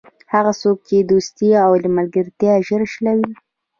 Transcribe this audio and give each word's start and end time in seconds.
هغه 0.33 0.51
څوک 0.61 0.77
چې 0.87 0.97
دوستي 1.11 1.49
او 1.63 1.71
ملګرتیا 1.97 2.53
ژر 2.67 2.81
شلوي. 2.93 3.29